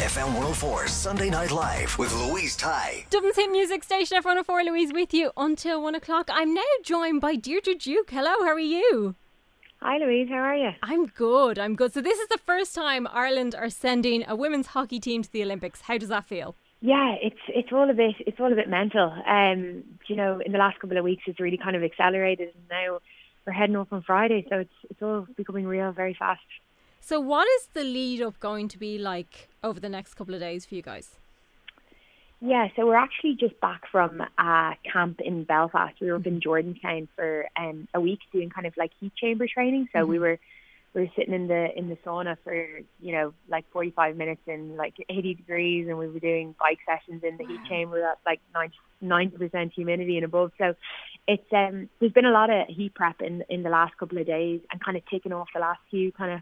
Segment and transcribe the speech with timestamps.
[0.00, 3.04] FM 104 Sunday Night Live with Louise Ty.
[3.10, 4.64] Dublin's hit music station FM 104.
[4.64, 6.30] Louise with you until one o'clock.
[6.32, 8.10] I'm now joined by Deirdre Duke.
[8.10, 9.14] Hello, how are you?
[9.82, 10.70] Hi Louise, how are you?
[10.82, 11.92] I'm good, I'm good.
[11.92, 15.42] So this is the first time Ireland are sending a women's hockey team to the
[15.42, 15.82] Olympics.
[15.82, 16.56] How does that feel?
[16.80, 19.12] Yeah, it's it's all a bit it's all a bit mental.
[19.26, 22.64] Um, you know, in the last couple of weeks, it's really kind of accelerated, and
[22.70, 23.00] now
[23.46, 26.40] we're heading off on Friday, so it's it's all becoming real very fast.
[27.00, 30.40] So what is the lead up going to be like over the next couple of
[30.40, 31.16] days for you guys?
[32.42, 35.94] Yeah, so we're actually just back from a camp in Belfast.
[36.00, 39.46] We were up in Jordanstown for um, a week doing kind of like heat chamber
[39.46, 39.88] training.
[39.92, 40.38] So we were
[40.94, 42.54] we were sitting in the in the sauna for
[43.00, 47.22] you know like 45 minutes in like 80 degrees, and we were doing bike sessions
[47.22, 48.40] in the heat chamber at like
[49.02, 50.52] 90 percent humidity and above.
[50.56, 50.74] So
[51.28, 54.26] it's um there's been a lot of heat prep in in the last couple of
[54.26, 56.40] days, and kind of taking off the last few kind of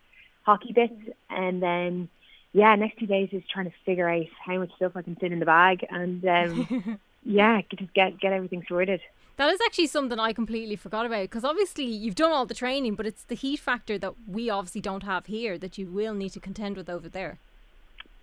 [0.48, 0.94] hockey bits,
[1.28, 2.08] and then
[2.54, 5.30] yeah, next two days is trying to figure out how much stuff I can fit
[5.30, 9.02] in the bag, and um, yeah, just get get everything sorted.
[9.36, 12.94] That is actually something I completely forgot about because obviously you've done all the training,
[12.94, 16.30] but it's the heat factor that we obviously don't have here that you will need
[16.30, 17.38] to contend with over there.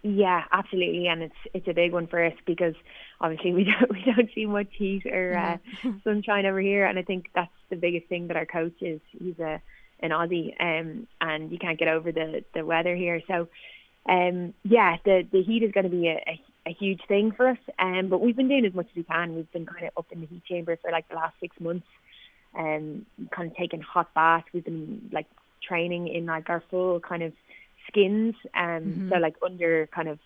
[0.01, 2.73] Yeah, absolutely, and it's it's a big one for us because
[3.21, 7.03] obviously we don't we don't see much heat or uh, sunshine over here, and I
[7.03, 8.99] think that's the biggest thing that our coach is.
[9.11, 9.61] He's a
[9.99, 13.21] an Aussie, um, and you can't get over the the weather here.
[13.27, 13.47] So,
[14.07, 17.47] um, yeah, the the heat is going to be a, a, a huge thing for
[17.47, 17.57] us.
[17.79, 19.35] Um, but we've been doing as much as we can.
[19.35, 21.87] We've been kind of up in the heat chamber for like the last six months,
[22.57, 24.47] um, kind of taking hot baths.
[24.53, 25.27] We've been like
[25.67, 27.33] training in like our full kind of
[27.87, 30.19] skins, and um, so like under kind of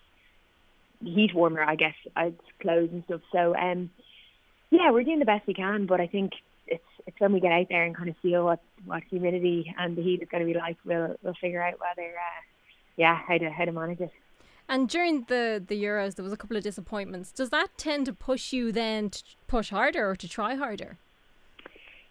[1.02, 3.22] heat warmer, I guess, uh, clothes and stuff.
[3.32, 3.90] So, um,
[4.70, 5.86] yeah, we're doing the best we can.
[5.86, 6.32] But I think
[7.06, 10.02] it's when we get out there and kind of feel what what humidity and the
[10.02, 12.40] heat is going to be like, we'll we'll figure out whether, uh,
[12.96, 14.10] yeah, how to how to manage it.
[14.68, 17.32] And during the the Euros, there was a couple of disappointments.
[17.32, 20.98] Does that tend to push you then to push harder or to try harder?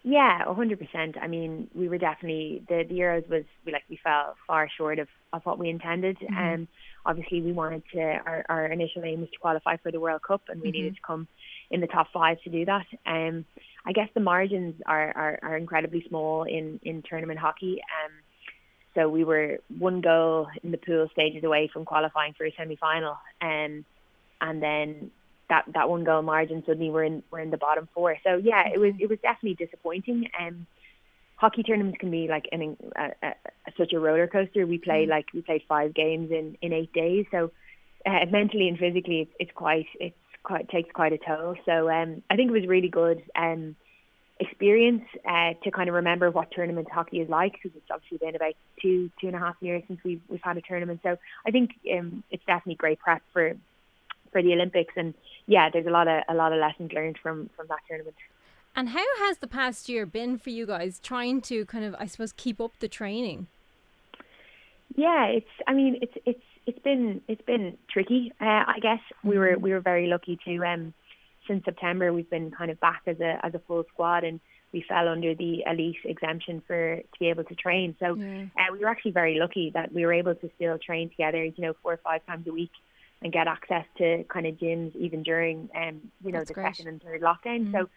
[0.03, 1.17] Yeah, a hundred percent.
[1.22, 4.97] I mean, we were definitely the the Euros was we like we fell far short
[4.99, 6.17] of of what we intended.
[6.22, 6.53] And Mm-hmm.
[6.53, 6.67] um,
[7.05, 10.41] obviously, we wanted to our our initial aim was to qualify for the World Cup,
[10.47, 10.72] and we Mm-hmm.
[10.72, 11.28] needed to come
[11.72, 12.85] in the top five to do that.
[13.06, 13.46] Um,
[13.85, 17.81] I guess the margins are are, are incredibly small in in tournament hockey.
[17.81, 18.12] Um,
[18.96, 22.75] so we were one goal in the pool stages away from qualifying for a semi
[22.75, 23.18] final.
[23.41, 23.85] Um,
[24.41, 25.12] and then
[25.50, 28.18] that that one goal margin suddenly we're in we're in the bottom four.
[28.24, 30.29] So yeah, it was it was definitely disappointing.
[30.40, 30.68] Um,
[31.35, 33.34] hockey tournaments can be like an a, a,
[33.78, 34.66] such a roller coaster.
[34.66, 37.52] We play like we played five games in in eight days, so
[38.06, 41.55] uh, mentally and physically it's it's quite it's quite takes quite a toll.
[41.66, 43.22] So um, I think it was really good.
[43.35, 43.75] Um,
[44.39, 48.35] experience uh, to kind of remember what tournament hockey is like because it's obviously been
[48.35, 51.01] about two two and a half years since we've we've had a tournament.
[51.03, 53.53] So I think um, it's definitely great prep for
[54.31, 55.13] for the Olympics and
[55.45, 58.16] yeah, there's a lot of a lot of lessons learned from from that tournament.
[58.75, 62.05] And how has the past year been for you guys trying to kind of I
[62.05, 63.47] suppose keep up the training?
[64.95, 65.49] Yeah, it's.
[65.67, 68.31] I mean, it's it's it's been it's been tricky.
[68.39, 70.93] Uh, I guess we were we were very lucky to um
[71.47, 74.39] since September we've been kind of back as a as a full squad and
[74.71, 77.95] we fell under the elite exemption for to be able to train.
[77.99, 78.45] So Yeah.
[78.59, 81.43] uh, we were actually very lucky that we were able to still train together.
[81.43, 82.71] You know, four or five times a week
[83.21, 86.75] and get access to kind of gyms even during um you know That's the great.
[86.75, 87.71] second and third lockdown.
[87.71, 87.89] So.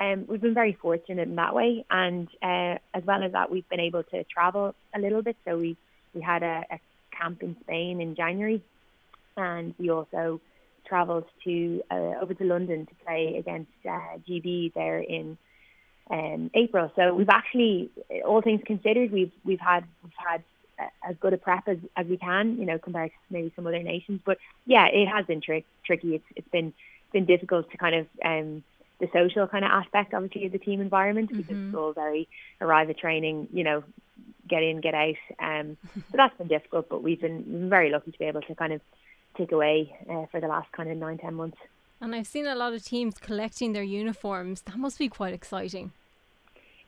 [0.00, 3.68] Um, we've been very fortunate in that way, and uh, as well as that, we've
[3.68, 5.36] been able to travel a little bit.
[5.44, 5.76] So we
[6.14, 6.78] we had a, a
[7.18, 8.62] camp in Spain in January,
[9.36, 10.40] and we also
[10.86, 15.36] travelled to uh, over to London to play against uh, GB there in
[16.10, 16.90] um, April.
[16.96, 17.90] So we've actually,
[18.24, 20.42] all things considered, we've we've had we've had
[21.08, 23.82] as good a prep as, as we can, you know, compared to maybe some other
[23.82, 24.20] nations.
[24.24, 26.14] But yeah, it has been tri- tricky.
[26.14, 26.72] It's it's been
[27.12, 28.64] been difficult to kind of um,
[29.00, 31.68] the social kind of aspect, obviously, of the team environment because mm-hmm.
[31.68, 32.28] it's all very
[32.60, 33.84] arrive at training, you know,
[34.48, 35.14] get in, get out.
[35.38, 38.72] Um, so that's been difficult, but we've been, very lucky to be able to kind
[38.72, 38.80] of
[39.36, 41.58] take away uh, for the last kind of nine, ten months.
[42.00, 44.62] And I've seen a lot of teams collecting their uniforms.
[44.62, 45.92] That must be quite exciting.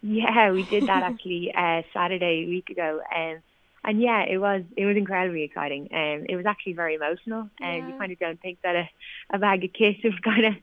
[0.03, 3.39] Yeah, we did that actually uh, Saturday a week ago, um,
[3.85, 5.89] and yeah, it was it was incredibly exciting.
[5.93, 8.89] Um, it was actually very emotional, and um, you kind of don't think that a,
[9.33, 10.55] a bag of kit would kind of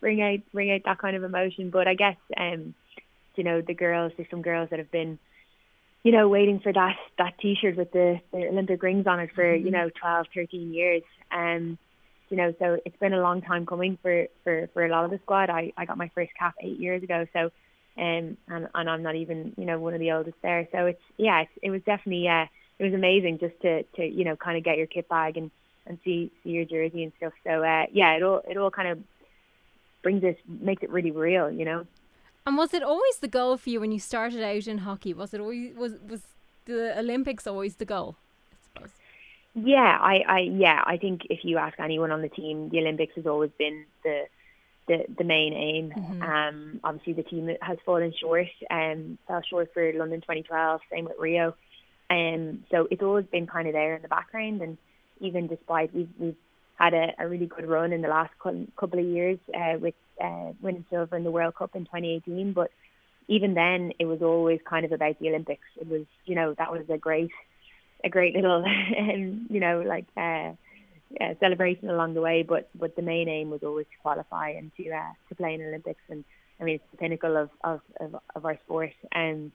[0.00, 1.70] bring out bring out that kind of emotion.
[1.70, 2.74] But I guess um,
[3.34, 5.18] you know the girls, there's some girls that have been
[6.06, 9.42] you know, waiting for that that T-shirt with the, the Olympic rings on it for
[9.42, 9.66] mm-hmm.
[9.66, 11.02] you know 12, 13 years.
[11.32, 11.78] Um,
[12.28, 15.10] you know, so it's been a long time coming for for for a lot of
[15.10, 15.50] the squad.
[15.50, 17.50] I I got my first cap eight years ago, so
[17.98, 20.68] um, and and I'm not even you know one of the oldest there.
[20.70, 22.46] So it's yeah, it's, it was definitely yeah, uh,
[22.78, 25.50] it was amazing just to to you know kind of get your kit bag and
[25.86, 27.32] and see see your jersey and stuff.
[27.44, 28.98] So uh, yeah, it all it all kind of
[30.02, 31.86] brings it makes it really real, you know.
[32.46, 35.12] And was it always the goal for you when you started out in hockey?
[35.14, 36.22] Was it always was was
[36.64, 38.16] the Olympics always the goal?
[38.76, 38.82] I
[39.54, 43.14] yeah, I, I yeah, I think if you ask anyone on the team, the Olympics
[43.16, 44.26] has always been the
[44.86, 45.92] the, the main aim.
[45.96, 46.22] Mm-hmm.
[46.22, 51.18] Um, obviously the team has fallen short, um, fell short for London 2012, same with
[51.18, 51.54] Rio.
[52.10, 54.78] Um, so it's always been kind of there in the background, and
[55.20, 56.36] even despite we've we've
[56.76, 60.52] had a, a really good run in the last couple of years uh, with uh,
[60.60, 62.52] winning silver in the World Cup in 2018.
[62.52, 62.70] But
[63.28, 65.66] even then, it was always kind of about the Olympics.
[65.80, 67.30] It was, you know, that was a great,
[68.04, 68.62] a great little,
[68.98, 70.52] um, you know, like uh,
[71.40, 72.42] celebration along the way.
[72.42, 75.60] But but the main aim was always to qualify and to uh, to play in
[75.60, 76.02] the Olympics.
[76.10, 76.24] And
[76.60, 78.92] I mean, it's the pinnacle of of of, of our sport.
[79.12, 79.50] And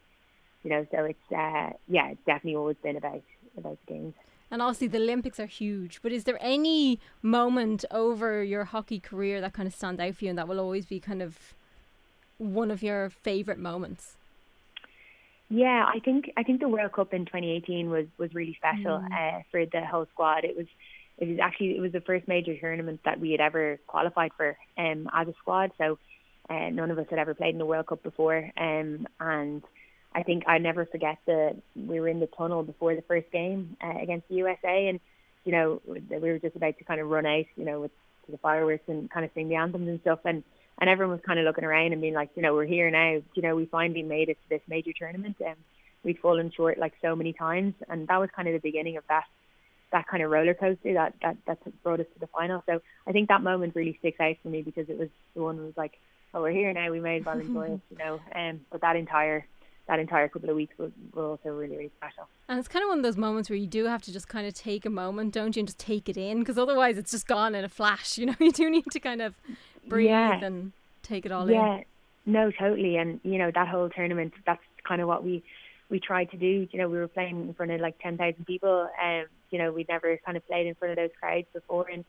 [0.64, 3.22] you know, so it's uh, yeah, it's definitely always been about
[3.58, 4.14] about the games.
[4.50, 6.02] And obviously, the Olympics are huge.
[6.02, 10.26] But is there any moment over your hockey career that kind of stand out for
[10.26, 11.54] you and that will always be kind of
[12.38, 14.18] one of your favourite moments?
[15.50, 19.12] Yeah, I think I think the World Cup in 2018 was was really special mm.
[19.12, 20.44] uh, for the whole squad.
[20.44, 20.68] It was
[21.18, 24.58] it was actually it was the first major tournament that we had ever qualified for
[24.78, 25.72] um, as a squad.
[25.78, 25.98] So
[26.50, 29.62] uh, none of us had ever played in the World Cup before, um, and
[30.14, 33.78] I think I never forget the we were in the tunnel before the first game
[33.82, 35.00] uh, against the USA, and
[35.46, 37.92] you know we were just about to kind of run out, you know, with
[38.30, 40.44] the fireworks and kind of sing the anthems and stuff, and
[40.80, 43.22] and everyone was kind of looking around and being like, you know, we're here now,
[43.36, 45.56] you know, we finally made it to this major tournament, and
[46.04, 49.04] we'd fallen short like so many times, and that was kind of the beginning of
[49.08, 49.26] that
[49.92, 52.64] that kind of roller coaster that that that brought us to the final.
[52.66, 55.58] So I think that moment really sticks out for me because it was the one
[55.58, 55.94] that was like,
[56.34, 59.46] oh, we're here now, we made well enjoy it, you know, um, but that entire
[59.92, 62.26] that entire couple of weeks were, were also really, really special.
[62.48, 64.48] And it's kind of one of those moments where you do have to just kind
[64.48, 67.28] of take a moment, don't you, and just take it in because otherwise it's just
[67.28, 68.18] gone in a flash.
[68.22, 69.34] You know, you do need to kind of
[69.88, 70.44] breathe yeah.
[70.44, 71.74] and take it all yeah.
[71.74, 71.78] in.
[71.78, 71.84] Yeah,
[72.26, 72.98] no, totally.
[72.98, 75.44] And you know that whole tournament, that's kind of what we
[75.90, 76.68] we tried to do.
[76.72, 79.58] You know, we were playing in front of like ten thousand people, and um, you
[79.58, 82.06] know we'd never kind of played in front of those crowds before, and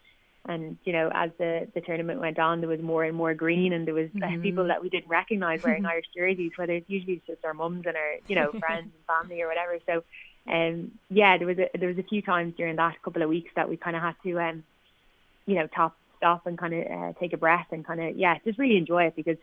[0.47, 3.73] and you know as the the tournament went on there was more and more green
[3.73, 4.43] and there was mm-hmm.
[4.43, 7.97] people that we didn't recognize wearing irish jerseys whether it's usually just our mums and
[7.97, 10.03] our you know friends and family or whatever so
[10.53, 13.51] um yeah there was a there was a few times during that couple of weeks
[13.55, 14.65] that we kind of had to um
[15.47, 18.37] you know top stop and kind of uh, take a breath and kind of yeah
[18.45, 19.37] just really enjoy it because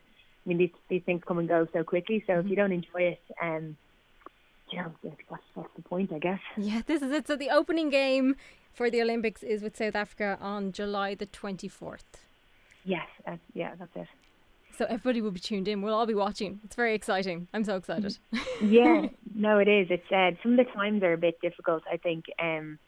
[0.45, 2.41] i mean these these things come and go so quickly so mm-hmm.
[2.41, 3.77] if you don't enjoy it um
[4.71, 4.91] you know,
[5.29, 6.39] what's, what's the point, I guess?
[6.55, 7.27] Yeah, this is it.
[7.27, 8.35] So the opening game
[8.73, 12.03] for the Olympics is with South Africa on July the 24th.
[12.85, 14.07] Yes, uh, yeah, that's it.
[14.77, 15.81] So everybody will be tuned in.
[15.81, 16.61] We'll all be watching.
[16.63, 17.47] It's very exciting.
[17.53, 18.17] I'm so excited.
[18.61, 19.87] yeah, no, it is.
[19.89, 21.83] It's uh, some of the times are a bit difficult.
[21.91, 22.79] I think um,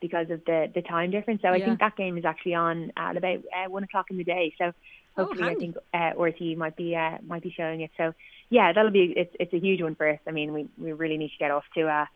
[0.00, 1.42] because of the the time difference.
[1.42, 4.24] So I think that game is actually on at about uh, one o'clock in the
[4.24, 4.54] day.
[4.58, 7.90] So oh, hopefully, oh, I think uh, RT might be uh, might be showing it.
[7.96, 8.14] So
[8.48, 10.18] yeah, that'll be it's it's a huge one for us.
[10.26, 12.08] I mean, we we really need to get off to a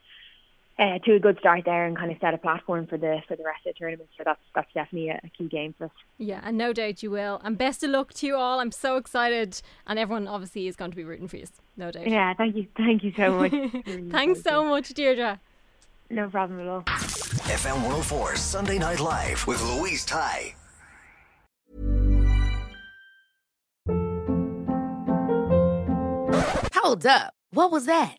[0.78, 3.36] uh, to a good start there and kind of set a platform for the for
[3.36, 4.10] the rest of the tournament.
[4.16, 5.90] So that's that's definitely a, a, key game for us.
[6.18, 7.40] Yeah, and no doubt you will.
[7.44, 8.60] And best of luck to you all.
[8.60, 11.46] I'm so excited, and everyone obviously is going to be rooting for you.
[11.76, 12.08] No doubt.
[12.08, 13.52] Yeah, thank you, thank you so much.
[14.10, 15.40] Thanks so much, Deirdre.
[16.10, 16.82] No problem at all.
[16.82, 20.54] FM 104 Sunday Night Live with Louise Ty.
[26.74, 27.32] Hold up!
[27.50, 28.18] What was that?